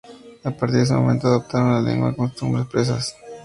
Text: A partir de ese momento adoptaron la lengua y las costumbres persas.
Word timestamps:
A 0.43 0.49
partir 0.49 0.77
de 0.79 0.83
ese 0.85 0.95
momento 0.95 1.27
adoptaron 1.27 1.73
la 1.75 1.79
lengua 1.79 2.07
y 2.07 2.11
las 2.13 2.17
costumbres 2.17 2.65
persas. 2.65 3.15